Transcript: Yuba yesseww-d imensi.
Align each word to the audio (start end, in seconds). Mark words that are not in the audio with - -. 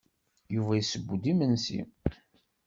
Yuba 0.55 0.73
yesseww-d 0.75 1.23
imensi. 1.31 1.81